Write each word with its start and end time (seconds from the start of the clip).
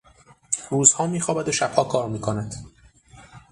روزها 0.69 1.07
میخوابد 1.07 1.47
و 1.47 1.51
شبها 1.51 1.83
کار 1.83 2.09
میکند. 2.09 2.55